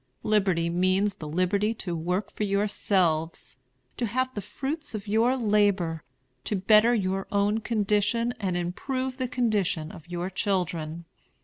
Liberty 0.23 0.67
means 0.67 1.17
the 1.17 1.27
liberty 1.27 1.75
to 1.75 1.95
work 1.95 2.31
for 2.31 2.43
yourselves, 2.43 3.57
to 3.97 4.07
have 4.07 4.33
the 4.33 4.41
fruits 4.41 4.95
of 4.95 5.07
your 5.07 5.37
labor, 5.37 6.01
to 6.43 6.55
better 6.55 6.95
your 6.95 7.27
own 7.31 7.59
condition, 7.59 8.33
and 8.39 8.57
improve 8.57 9.17
the 9.17 9.27
condition 9.27 9.91
of 9.91 10.07
your 10.07 10.31
children. 10.31 11.05